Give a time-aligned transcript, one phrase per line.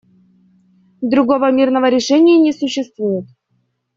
[1.01, 3.27] Другого мирного решения не существует.